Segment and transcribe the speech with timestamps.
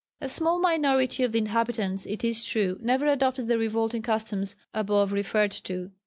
[0.19, 5.11] A small minority of the inhabitants, it is true, never adopted the revolting customs above
[5.11, 5.91] referred to.